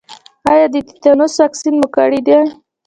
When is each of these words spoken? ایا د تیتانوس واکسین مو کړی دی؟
ایا 0.51 0.65
د 0.73 0.75
تیتانوس 0.87 1.33
واکسین 1.41 1.75
مو 1.79 1.87
کړی 1.97 2.19
دی؟ 2.27 2.37